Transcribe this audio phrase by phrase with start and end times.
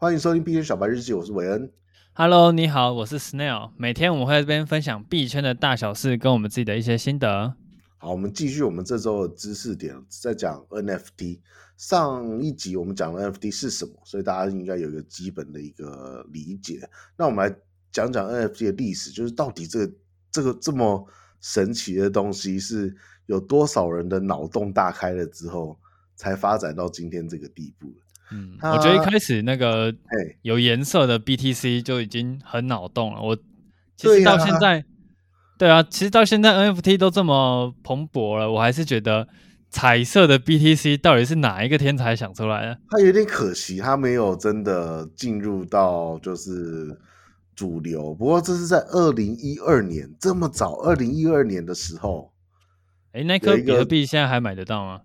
[0.00, 1.70] 欢迎收听币圈小白日记，我是韦恩。
[2.14, 3.72] Hello，你好，我是 Snail。
[3.76, 7.54] 每天我们会在这边分享币圈的大小事，跟我们自己的一些心得。
[7.98, 11.40] 好，我们继续我们这周的知识点，在讲 NFT。
[11.76, 16.80] 上一集我们讲了 NFT 是什么，所以大家应该有一个基本的一个理解。
[17.14, 17.54] 那我们来
[17.92, 19.92] 讲讲 NFT 的历史，就是到底这个
[20.32, 21.06] 这个这么
[21.42, 22.96] 神奇的东西，是
[23.26, 25.78] 有多少人的脑洞大开了之后，
[26.16, 27.92] 才发展到今天这个地步。
[28.32, 29.92] 嗯，我觉得一开始那个
[30.42, 33.20] 有颜色的 BTC 就已经很脑洞了。
[33.20, 33.36] 我
[33.96, 34.84] 其实到现在，
[35.58, 39.26] 对啊，其实到现在 NFT 都这么蓬勃了，我还是觉得
[39.68, 42.78] 彩色的 BTC 到底是哪一个天才想出来的？
[42.88, 46.96] 它有点可惜，它没有真的进入到就是
[47.56, 48.14] 主流。
[48.14, 52.32] 不过这是在二零一二年这么早，二零一二年的时候，
[53.12, 55.00] 哎，那颗比特币现在还买得到吗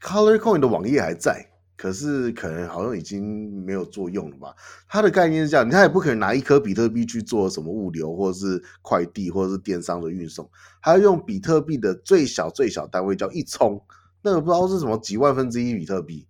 [0.00, 1.47] ？Color Coin 的网页还在。
[1.78, 4.52] 可是可能好像已经没有作用了吧？
[4.88, 10.50] 它的概念是这样，它也不可能拿一颗比特币去做什么物流，或者是快递，或者是电商的运送，
[10.82, 13.80] 它要用比特币的最小最小单位叫一聪，
[14.22, 16.26] 那个不知道是什么几万分之一比特币，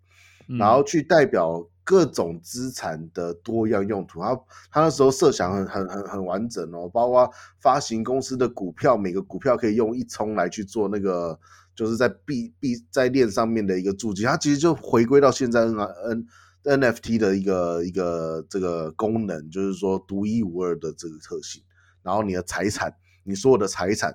[0.59, 4.21] 然后去代表各种资产的多样用途。
[4.21, 4.37] 他
[4.71, 7.31] 他那时候设想很很很很完整哦，包括
[7.63, 11.41] 发行公司的股票，每个股票可以用一聪来去做那个。
[11.79, 16.27] 就是在币币在链上面的一个注记，它其实就回归到现在 N
[16.65, 21.63] N NFT 的一个一个这个功能，就是说独一无二的这个特性。
[22.03, 24.13] 然后你的财产，你所有的财产，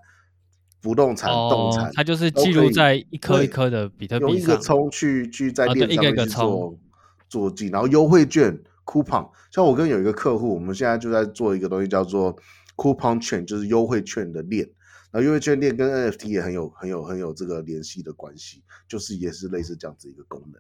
[0.82, 6.78] 不动产、哦、动产，它就是记录在一颗一颗的比特币上，用一个聪去去在链上面去做
[7.30, 7.70] 做记。
[7.70, 12.36] 然后优惠券 coupon，像我跟有一个客户，我们现在就在做一个东西叫做
[12.76, 14.70] coupon chain，就是优惠券的链。
[15.14, 20.60] 然后优惠券链跟 NFT 也很有很有很有这个联系的关系，就是也是类似这样子一个功能。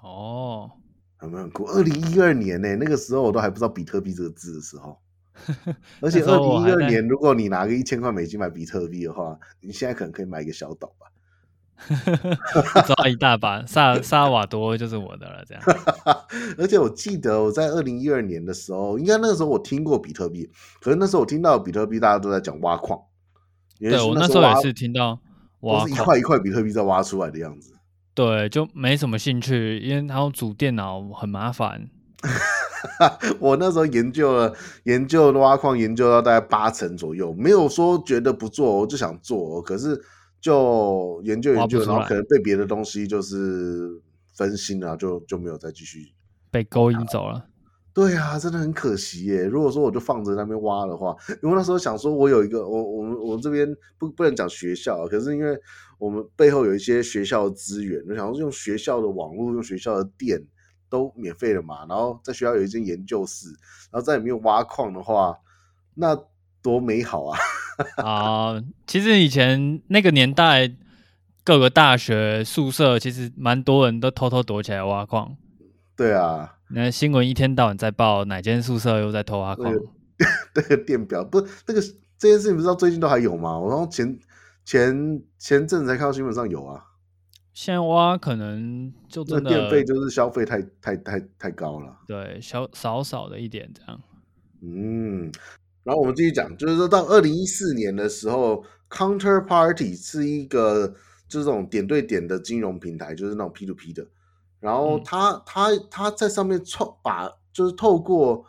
[0.00, 0.70] 哦，
[1.16, 1.64] 很很酷。
[1.64, 5.00] 二零一二年呢、欸，那个时候我都还不知道比特币这个字的时候，
[6.00, 11.10] 而且二零一二年，如果你拿个一千块美金买比特币的话，你现在可能可以买一个小岛吧，
[12.86, 15.64] 抓一大把萨萨瓦多就是我的了，这样。
[16.56, 20.48] 而且我记得我在二零一二年的时候，应该那个时候我听过比特币，
[20.80, 23.00] 可是那时候我听到比特币大家都在讲挖矿。
[23.78, 25.18] 对，我那时候也是听到，
[25.60, 27.74] 哇，是一块一块比特币在挖出来的样子。
[28.14, 31.88] 对，就没什么兴趣，因为他要组电脑很麻烦。
[33.38, 34.52] 我那时候研究了，
[34.84, 40.00] 研究挖矿，研究到大概八成左右，没有说觉得不做，我就想做，可是
[40.40, 44.00] 就研究研究，然后可能被别的东西就是
[44.34, 46.12] 分心了，就就没有再继续
[46.50, 47.46] 被勾引走了。
[47.94, 49.44] 对啊，真的很可惜耶。
[49.44, 53.66] 如果说我就放着那边挖的话，因为那时候想说，我有一个我我们我们这边
[53.98, 55.58] 不不能讲学校，可是因为
[55.98, 60.40] 我们背后有一些学校的资源，我想说用学校的网络、用学校的电
[60.88, 61.84] 都免费了嘛。
[61.88, 63.48] 然后在学校有一间研究室，
[63.90, 65.36] 然后在里面挖矿的话，
[65.94, 66.16] 那
[66.62, 67.38] 多美好啊！
[67.96, 70.72] 啊、呃，其实以前那个年代，
[71.42, 75.36] 各个大学宿舍其实蛮多人都偷偷躲起来挖矿。
[75.96, 76.57] 对啊。
[76.70, 79.72] 那新闻一天到晚在报哪间宿舍又在偷挖矿？
[80.54, 81.80] 那个电表不，那个
[82.18, 83.58] 这件事情不知道最近都还有吗？
[83.58, 84.18] 我然后前
[84.64, 86.84] 前前阵子才看到新闻上有啊。
[87.54, 91.96] 现在挖可能就真的电费就是消费太太太太高了。
[92.06, 94.00] 对，小少少的一点这样。
[94.60, 95.30] 嗯，
[95.82, 100.88] 然后我们继续讲，就是说到二零一四年的时候，Counterparty 是一个
[101.28, 104.06] 就是这种点对点的金融平台，就是那种 P to P 的。
[104.60, 108.44] 然后他、嗯、他他在上面创把就是透过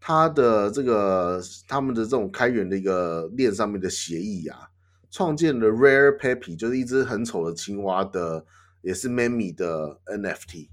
[0.00, 4.68] 他的这个他们的这种开源的一个链上面的协议啊，
[5.10, 8.44] 创建了 Rare Peppy，就是一只很丑的青蛙的，
[8.82, 10.68] 也是 Meme 的 NFT。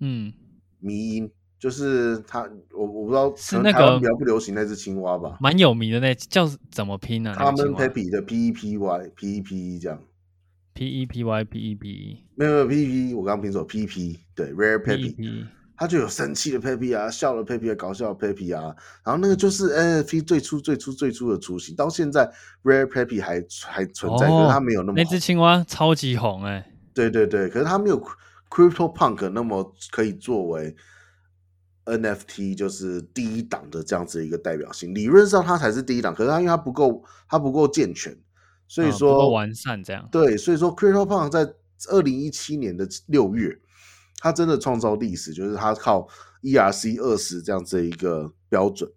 [0.00, 0.32] 嗯，
[0.78, 2.42] 迷音就是他，
[2.72, 7.36] 我我不知道是那个比较不流行那只青蛙吧，蛮有名的那叫怎么拼呢、啊？
[7.36, 9.98] 他们 Peppy 的 P E P Y P E P 这样。
[10.76, 14.78] P E P Y P E P 没有没有 P E P，我刚刚拼错 P E P 对 Rare
[14.82, 22.30] Peppy，它就有生气的 Peppy 啊，笑了 Peppy 啊，搞笑的 Peppy 啊，然后那个就是 NFT 最初最初最初的雏形，到现在
[22.62, 27.98] Rare Peppy 还还存在，哦、可是它没有那么那只青蛙超级红哎、欸，对对对，可是它没有
[28.50, 30.76] Crypto Punk 那么可以作为
[31.86, 38.14] NFT 就是第一档的这样子一个代表性，理论上它才是第一档，可是它因为它不够它不够健全。
[38.68, 40.08] 所以说、哦、完善这样。
[40.10, 41.54] 对，所以说 CryptoPunk 在
[41.88, 43.58] 二零一七年的六月，
[44.18, 46.08] 他真的创造历史，就是他靠
[46.42, 48.90] ERC 二十这样子的一个标准，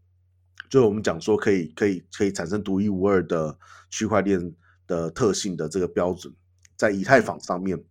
[0.69, 3.57] 就我们讲说可以可以可以产生独一无二的
[3.89, 4.53] 区块链
[4.87, 6.33] 的特性的这个标准，
[6.75, 7.83] 在以太坊上面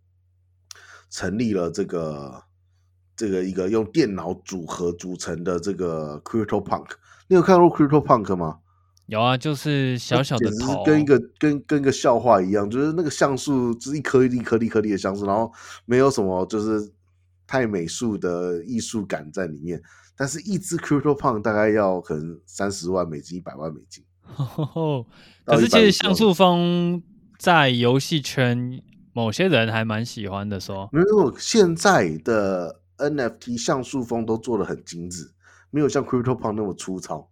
[1.09, 2.43] 成立了这个
[3.15, 6.87] 这个一个用电脑组合组成的这个 CryptoPunk，
[7.27, 8.59] 你有看过 CryptoPunk 吗？
[9.09, 15.51] 有啊，就是小小的头，跟一个跟跟一个笑话一样，就是那个像素就是一颗一颗一颗粒的像素，然后
[15.85, 16.91] 没有什么就是
[17.47, 19.81] 太美术的艺术感在里面。
[20.15, 24.03] 但是，一只 CryptoPunk 大概要可能三十万美金、一百万美金。
[25.45, 27.01] 可是，其实像素风
[27.39, 28.79] 在游戏圈，
[29.13, 30.59] 某些人还蛮喜欢的。
[30.59, 35.31] 说，没有，现在的 NFT 像素风都做的很精致，
[35.71, 37.27] 没有像 CryptoPunk 那么粗糙。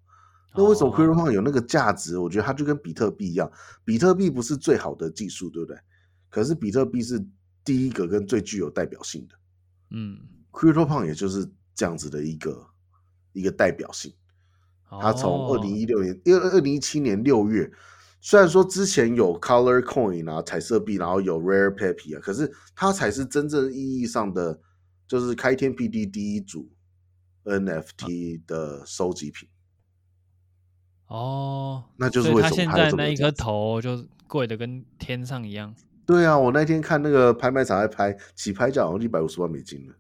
[0.57, 2.17] 那为什么 CryptoPunk 有那个价值？
[2.17, 3.49] 我觉得它就跟比特币一样，
[3.85, 5.77] 比特币不是最好的技术，对不对？
[6.29, 7.23] 可是比特币是
[7.63, 9.35] 第一个跟最具有代表性的。
[9.91, 10.19] 嗯
[10.51, 12.67] ，CryptoPunk 也就是这样子的一个
[13.33, 14.11] 一个代表性。
[14.89, 17.69] 它从二零一六年，因为二零一七年六月，
[18.21, 24.59] 虽然说之前有 Color Coin 啊，彩色币，然后有 Rare Peppy 啊，可是它才是真正意义上的，
[25.07, 26.69] 就是开天辟地第一组
[27.43, 29.49] NFT 的收集品。
[31.07, 35.73] 哦，那就是为什么现在那一颗头就贵的跟天上一样。
[36.05, 39.93] 对啊，我那天看那个拍卖场在拍，起拍价好像一百五十万美金呢。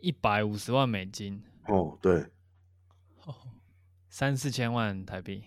[0.00, 1.42] 一百五十万美金？
[1.66, 2.20] 哦，对。
[3.24, 3.34] 哦
[4.08, 5.44] 三四千万台币，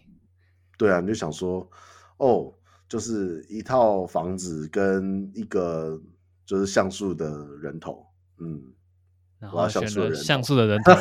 [0.77, 1.69] 对啊，你就想说，
[2.17, 2.53] 哦，
[2.87, 5.99] 就是一套房子跟一个
[6.45, 8.05] 就是像素的人头，
[8.37, 8.61] 嗯，
[9.41, 10.91] 然后选择像素的人 头，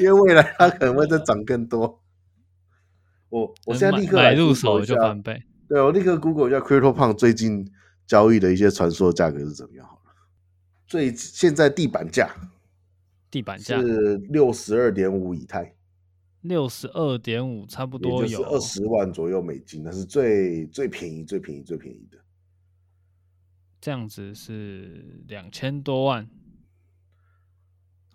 [0.00, 2.02] 因为未来它可能会再涨更多。
[3.30, 7.70] 我我现在立刻来入手就翻倍，对，我立刻 Google 一下 CryptoPunk 最近
[8.04, 10.12] 交易的一些传说价格是怎么样好了。
[10.88, 12.34] 最现在地板价，
[13.30, 15.72] 地板价是六十二点五以太。
[16.42, 22.18] 六十二点五，差不多有二十万左右美金，那是最最便宜、最便宜、最便宜的。
[23.80, 26.28] 这样子是两千多万，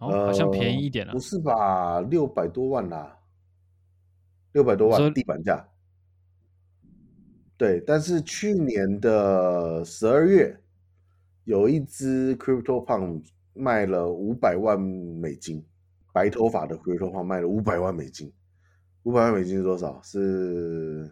[0.02, 1.12] 哦，好像便宜一点了。
[1.12, 2.02] 呃，不是吧？
[2.02, 3.18] 六百多万啦，
[4.52, 5.66] 六百多万地板价。
[7.56, 10.60] 对，但是去年的十二月，
[11.46, 15.64] 有一只 CryptoPunk 卖了五百万美金。
[16.14, 18.30] 白头发的 CryptoPunk 卖了五百万美金，
[19.04, 20.02] 五百万美金是多少？
[20.04, 21.10] 是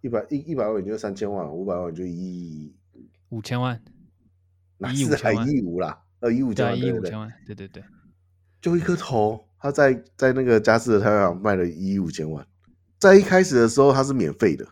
[0.00, 2.74] 一百一一百万美金就三千万，五百万就一亿
[3.28, 3.80] 五千万，
[4.78, 6.02] 哪是还一亿五啦？
[6.18, 7.84] 呃，一亿五千万，一亿五千万，对对对，
[8.62, 12.46] 就一颗头，他在在那个佳士得太阳卖了一亿五千万，
[12.98, 14.64] 在一开始的时候它是免费的，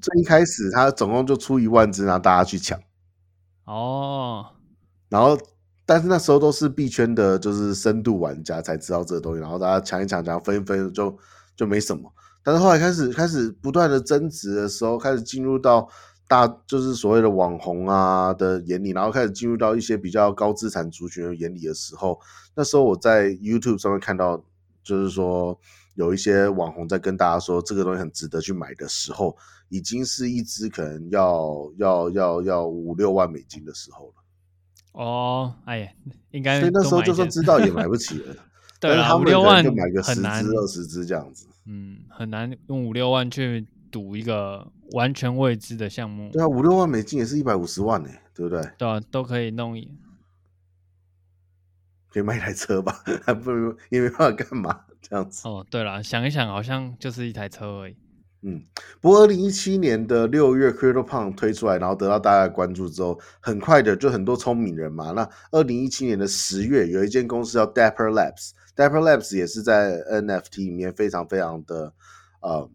[0.00, 2.78] 最一开始它总共就出一万只，让大家去抢，
[3.64, 4.46] 哦，
[5.08, 5.36] 然后。
[5.88, 11.16] 但是那时候都是币圈的，就是深度玩家才知道这个东西，然后大家抢一抢，抢分一分就
[11.54, 12.12] 就没什么。
[12.42, 15.88] 但是后来开始开始不断的增值的时候，开始进入到
[16.28, 22.18] 大就是所谓的网红啊的眼里，然后开始进入到一些比较高资产族群的眼里的时候，
[22.54, 24.42] 那时候我在 YouTube 上面看到，
[24.82, 25.58] 就是说
[25.94, 29.36] 有一些网红在跟大家说这个东西很值得去买的时候，
[29.68, 34.12] 已经是一支可能要要要要五六万美金的时候了。
[34.92, 35.92] 哦，哎呀，
[36.30, 38.34] 应该所以那时候就算知道也买不 起了。
[38.80, 41.46] 对啊，五六万就买个十只二十只这样子。
[41.66, 46.30] 嗯，很难用五六万去赌一个完全未知的项目。
[46.32, 48.62] 对啊，五六万美金也是一百五十万呢，对不对？
[48.78, 49.74] 对啊，都可以弄，
[52.10, 53.02] 可以买一台车吧？
[53.24, 55.48] 还不如也没办法干嘛这样子。
[55.48, 57.96] 哦，对了，想一想，好像就是一台车而已。
[58.42, 58.62] 嗯，
[59.00, 65.10] 不过二零一七年的六月，CryptoPunk 推出来，然后得到大家的关注之后，很快的就很多聪明人嘛。
[65.10, 71.92] 那二零一七年的十月，有一间公司叫 Dapper Labs，Dapper Labs 也是在 NFT 里面非常非常的
[72.40, 72.70] 呃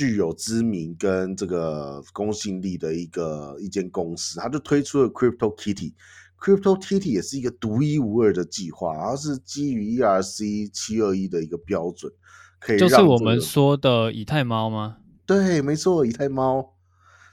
[0.00, 12.10] 具有知名跟这个公信力的一个一间公司，它就推出了 Crypto Kitty，Crypto Kitty 也是一个独一无二的计划，它是基于 ERC 七二一的一个标准。
[12.58, 14.96] 可以让这个、就是我们说的以太猫吗？
[15.26, 16.72] 对，没错，以太猫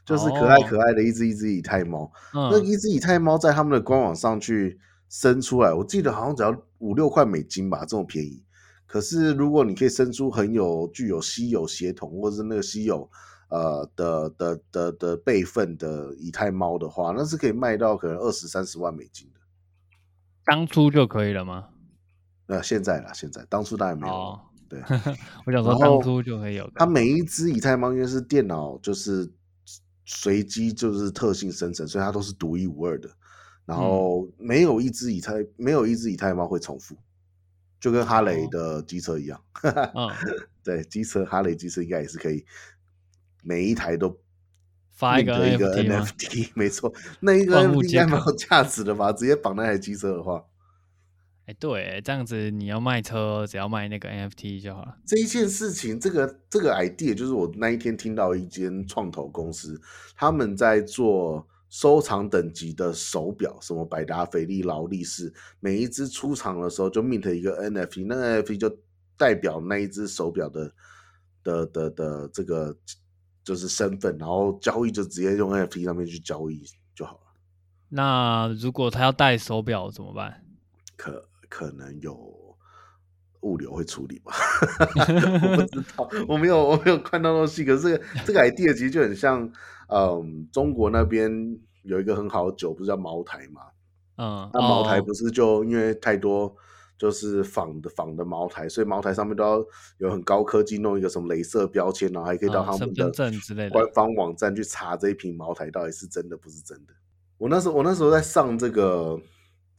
[0.05, 2.11] 就是可爱可爱的一只一只以太猫。
[2.33, 8.43] 哦、那一只以太猫在他们的官网上去生出来，我记得好像只要五六块美金吧，这么便宜。
[8.87, 13.07] 可是如果你可以生出很有具有稀有血统或者是那个稀有
[13.49, 19.39] 呃的的的的辈份的以太猫的话，那是可以卖到可能二十三十万美金的。
[20.45, 21.67] 当初就可以了吗？
[22.47, 24.13] 呃，现在啦，现在当初当然没有。
[24.13, 24.39] 哦
[24.69, 24.81] 对，
[25.47, 26.69] 我想说当初就可以有。
[26.75, 29.31] 它每一只以太猫因为是电脑，就是
[30.05, 33.09] 随机就是特性生成，所以它都是独一无二的。
[33.65, 36.97] 然后没有一只以太，没有一只以太猫会重复，
[37.79, 39.41] 就跟哈雷的机车一样。
[39.93, 40.09] 嗯，
[40.63, 42.45] 对，机车哈雷机车应该也是可以，
[43.43, 44.19] 每一台都
[44.91, 49.11] 发一个 NFT，没错，那一个 NFT 应该蛮有价值的吧？
[49.11, 50.43] 直接绑那台机车的话。
[51.45, 54.97] 哎，对，这样子你要卖车，只要卖那个 NFT 就好了。
[55.05, 59.79] 这一件事情，这个这个 idea 就是我那一天听到一间创投公司，
[60.15, 68.77] 他们在做收藏等级的手表，什么百达翡丽、劳力士，每一只出厂的时候就 mint 一个 NFT，那个 NFT 就
[69.17, 70.71] 代表那一只手表的
[71.43, 72.75] 的的的这个
[73.43, 76.63] 就是身份，然后交易就直接用 NFT 上面去交易
[76.95, 77.33] 就好了。
[77.89, 80.43] 那如果他要戴手表怎么办？
[80.95, 81.27] 可。
[81.49, 82.13] 可能有
[83.39, 84.33] 物流会处理吧，
[85.49, 87.63] 我不知道，我没有我没有看到东西。
[87.63, 89.49] 可是这个 这个 idea 其实就很像，
[89.87, 91.31] 嗯，中国那边
[91.83, 93.61] 有一个很好的酒，不是叫茅台嘛？
[94.17, 96.55] 嗯，那茅台不是就因为太多
[96.97, 99.65] 就是仿的仿的茅台，所以茅台上面都要
[99.99, 103.11] 有很高科技弄一个什么镭射标签，然后还可以到他们的
[103.69, 106.93] 官方网站去查这一瓶茅台到底是真的不是真的。
[107.37, 109.19] 我那时候我那时候在上这个。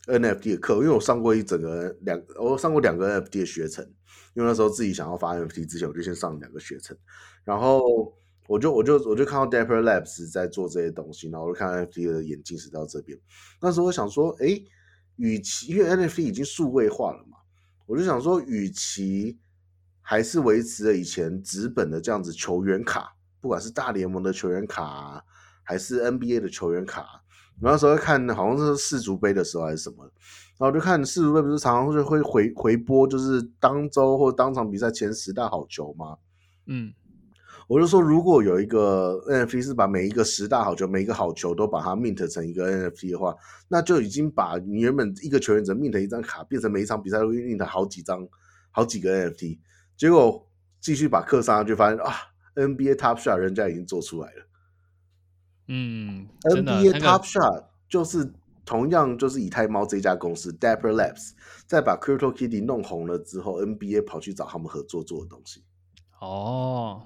[0.07, 3.85] NFT 的课，因为我上过一整个两，我上过两个 NFT 的学程，
[4.33, 6.97] 因为那时候自己想要发 NFT 之前，我就先上两个学程，
[7.45, 8.18] 然后
[8.49, 13.17] 我就我就我就看到 Dapper Labs 在做这些东西，然后我就看到 NFT 的眼镜是到这边，
[13.61, 14.61] 那时候我想说，哎，
[15.17, 17.37] 与其因为 NFT 已经数位化了嘛，
[17.87, 19.39] 我就想说，与其
[20.01, 25.23] 还是维持了以前纸本的这样子球员卡，不管是大联盟的球员卡，
[25.63, 27.23] 还是 NBA 的球员卡。
[27.61, 30.05] 那时候看，好像是世足杯的时候还是什么，
[30.59, 36.17] 然后就看世足杯不是常常会会回回播，就是当周或当场比赛前十大好球吗？
[36.67, 36.95] 嗯，
[37.69, 43.37] 我就说如果有一个 NFT 是把每一个十大好球，每一个好球都把它 mint 成一个 NFT 的话，
[43.69, 48.27] 那就已经把你原本一个球员只 mint 一张卡，变成每一场比赛都 mint 好几张、
[48.71, 49.59] 好几个 NFT。
[49.97, 50.49] 结果
[50.81, 52.13] 继续把课上上去，发现啊
[52.55, 54.47] ，NBA Top Shot 人家已经做出来了。
[55.67, 58.33] 嗯，NBA Top Shot 就是
[58.65, 61.33] 同样就是以太猫这家公司 Dapper Labs
[61.67, 65.65] 在把 Crypto Kitty 弄红了之后，NBA 跑去找他们合作做的东西。
[66.21, 67.03] 哦，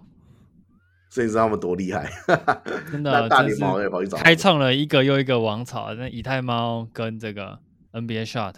[1.12, 2.11] 所以你知道他们多厉害？
[2.90, 5.92] 真的，那大联盟也跑去找，开创了一个又一个王朝。
[5.92, 7.59] 那以太猫跟这个
[7.92, 8.54] NBA Shot，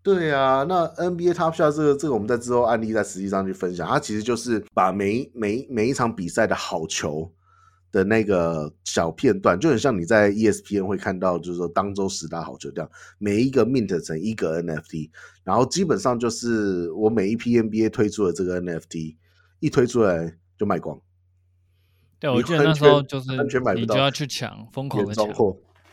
[0.00, 7.28] 对啊，那 NBA Top Shot 这个这个我们在之后案例在实际上去分享，它其实就是把每每每一场比赛的好球。
[7.90, 15.10] 的那个小片段就很像你在 ESPN 会看到，就是说当周十大好球这样，每一个 mint 成一个 NFT，
[15.44, 19.14] 然后基本上就是我每一批 NBA 推出的这个 NFT
[19.60, 20.98] 一推出来就卖光。
[22.22, 23.30] 对，我记得那时候就是
[23.74, 25.26] 你就要去抢，疯狂的抢。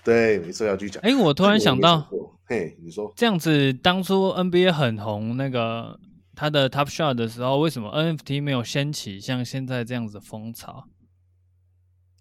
[0.03, 1.01] 对，没错要去抢。
[1.01, 2.07] 哎，我突然想到，
[2.45, 5.99] 嘿，你说这样子当初 NBA 很红那个
[6.35, 10.85] 他的 Top Shot 的时候，为什么 NFT 没有掀起像现在这样子的风潮？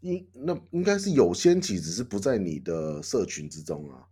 [0.00, 4.08] 应那应该是有掀起，只是不在你的社群之中啊，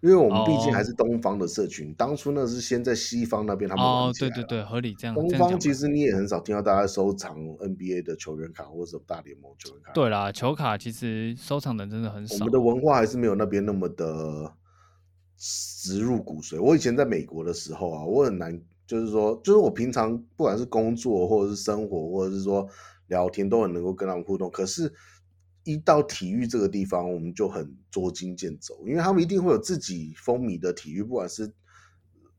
[0.00, 1.88] 因为我们毕竟还是东方的社群。
[1.88, 1.96] Oh.
[1.96, 5.14] 当初那是先在西方那边他们哦，oh, 对对对，合理这样。
[5.14, 9.92] 东方其实你也很少听到大家收藏 NBA 的球员卡或者大联盟球员卡。
[9.92, 12.36] 对啦，球卡其实收藏的真的很少。
[12.36, 14.52] 我们的文化还是没有那边那么的
[15.36, 16.60] 植入骨髓。
[16.60, 22.68] 我以前在美国的时候啊，我很难，就是说，就是我平常不管是工作或者是生活，或者是说。
[23.08, 24.92] 聊天都很能够跟他们互动，可是，
[25.66, 31.52] 一到体育这个地方，我们就很捉襟见肘，因为他们一定会有自己风靡的体育，不管是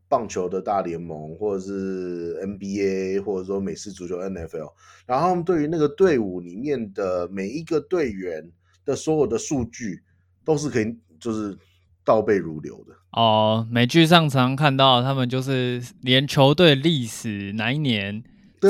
[0.08, 4.72] 棒球的大联盟，或者是 NBA，或者说美式足球 NFL，
[5.06, 8.52] 然后他们对于那个队伍里面的每一个队员
[8.84, 10.02] 的所有的数据，
[10.44, 11.58] 都是可以就是
[12.04, 12.96] 倒背如流的。
[13.12, 18.24] 哦，美剧上常看到他们就是连球队历史哪一年。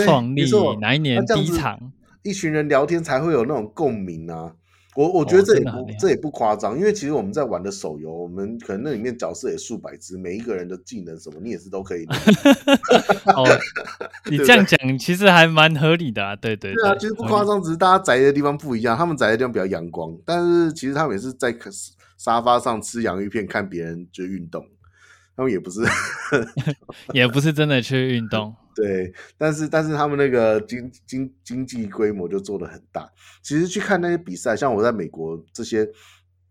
[0.04, 0.44] 创立
[0.82, 1.94] 哪一年第一场？
[2.28, 4.54] 一群人聊天才会有那种共鸣啊！
[4.96, 12.04] 我我觉得这也不、哦、这也不夸张，因为其实我们在玩的手游，我们可能那里面角色也数百只，每一个人的技能什么，你也是都可以。
[13.36, 13.46] 哦，
[14.30, 16.36] 你这样讲其实还蛮合理的啊！
[16.36, 21.56] 对对对，对啊，其实不夸张，只是大家宅的地方不一样，他们宅的地方比较阳光，但是其实他们也是在
[22.18, 24.66] 沙发上吃洋芋片，看别人就运动。
[25.36, 25.82] 他们也不是，
[27.14, 28.56] 也不是真的去运动。
[28.78, 33.12] 对，但是但是他们那个经经经济规模就做得很大。
[33.42, 35.90] 其实去看那些比赛，像我在美国这些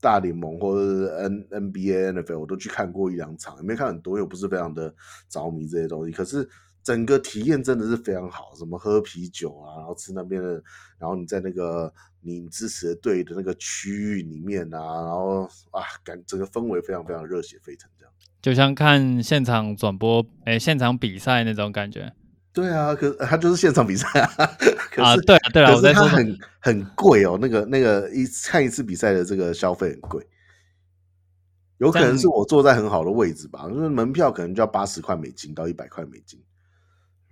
[0.01, 4.93] 大联盟或者是 N NBA、NFL，我都去看过一两场，也没看很多，又不是非常的
[5.29, 6.11] 着迷这些东西。
[6.11, 6.49] 可是
[6.83, 10.55] 整个体验真的是非常好，什么喝啤酒啊，然后吃那边的，
[10.99, 18.13] 然后你在那个你支持的队的那个区域里面啊，然后啊，感整个氛围非常非常热血沸腾这样。
[18.47, 22.13] 就像看现场转播，哎、欸，现场比赛那种感觉。
[22.53, 24.31] 对啊，可是他就是现场比赛啊。
[24.89, 30.25] 可是啊，对啊，对啊，可是他很很贵哦，那个那个一看一次比赛的这个消费很贵。
[31.79, 36.41] 有可能是我坐在很好的位置吧，就是门票可能就要八十块美金到一百块美金，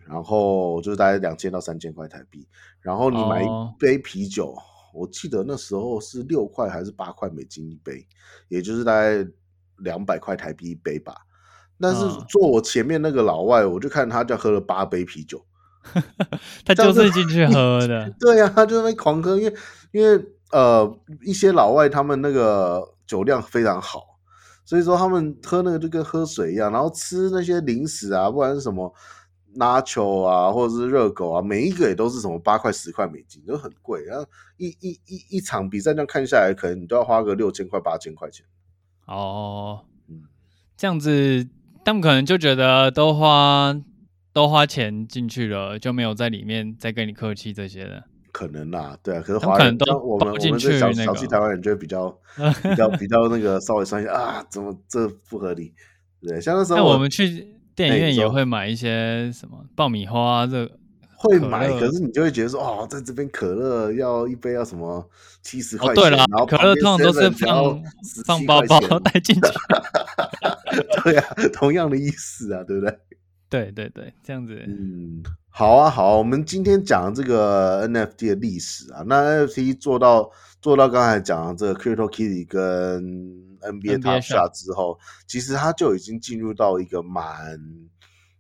[0.09, 2.45] 然后就是大概两千到三千块台币。
[2.81, 3.47] 然后你买一
[3.79, 4.59] 杯啤酒，哦、
[4.93, 8.05] 我记得那时候是六块还是八块美金一杯，
[8.49, 9.25] 也就是大概
[9.79, 11.15] 两百块台币一杯吧。
[11.81, 15.45] 但是坐我前面那个老外，我就看他就喝了八杯啤酒，
[16.65, 18.11] 他就是进去喝的。
[18.21, 19.55] 对呀、啊，他就在那狂喝，因为
[19.93, 24.15] 因为呃一些老外他们那个酒量非常好。
[24.67, 28.91] 所以说他们喝那个就跟喝水一样，然后吃那些零食啊，不管是什么
[29.57, 34.03] Nacho 啊，或者是热狗啊，每一个也都是什么八块十块美金，都很贵。
[34.05, 34.25] 然后
[34.57, 38.47] 一一一一场比赛这样看下来，可能你都要花个六千块八千块钱。
[39.07, 40.23] 哦，嗯，
[40.77, 41.47] 这样子，
[41.85, 43.75] 他们可能就觉得都花
[44.33, 48.05] 都花钱进去了，就没有在里面再跟你客气这些的。
[48.33, 52.11] 可能啦，对啊，可是华人都我们我们这小小气台湾人就会比较
[52.65, 55.73] 比较比较那个稍微算一下啊，怎么这不合理？
[56.21, 60.69] 对，像那时候我，我们去电影院也会买一些什么爆米花，这
[61.25, 65.09] 会买，可是你就会觉得说哦，在这边可乐要一杯要什么
[65.43, 67.83] 七十块钱，哦、对了，然后可乐通常都是放
[68.27, 69.43] 放包包带进去，
[71.03, 72.99] 对啊，同样的意思啊，对不对？
[73.51, 75.23] 对对对，这样子，嗯。
[75.57, 80.29] 好啊，好啊，我们今天讲这个 NFT 的历史啊，那 NFT 做到
[80.61, 83.05] 做到刚才讲的这个 Crypto Kitty 跟
[83.61, 87.57] NBA Top Shot 之后，其实它就已经进入到一个蛮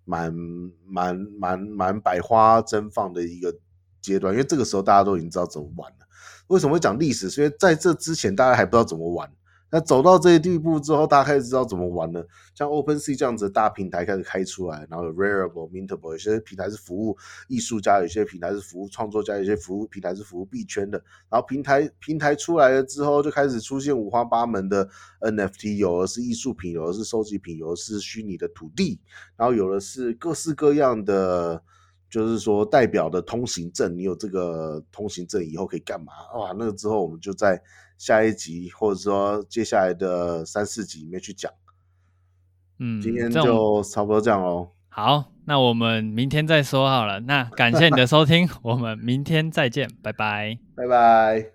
[0.04, 0.34] 蛮
[0.86, 3.54] 蛮蛮蛮百花争放的一个
[4.00, 6.06] 阶段，因为这个时候大家都已经知道怎么玩了。
[6.48, 7.30] 为什么会讲历史？
[7.30, 9.30] 是因为在这之前大家还不知道怎么玩。
[9.74, 12.24] 那走到这一地步之后，大家开始知道怎么玩了。
[12.54, 20.96] 像 OpenSea 这样子大平台开始开出来，然后有 Rarible、Mintable，有些平台是服务艺术家，有些平台是服务创作家，有些服务平台是服务币圈的。
[21.28, 24.88] 然后平台平台出来了之后，就开始出现五花八门的
[25.22, 29.00] NFT，有的是艺术品，有的是收集品，有的是虚拟的土地，
[29.36, 31.60] 然后有的是各式各样的，
[32.08, 33.98] 就是说代表的通行证。
[33.98, 36.12] 你有这个通行证以后可以干嘛？
[36.38, 37.60] 哇，那个之后我们就在。
[37.96, 41.50] 下一集，或者说接下来的三四集里面去讲。
[42.78, 44.70] 嗯，今天就差不多这样喽。
[44.88, 47.20] 好，那我们明天再说好了。
[47.20, 51.53] 那感谢你的收听， 我们明天再见，拜拜，拜拜。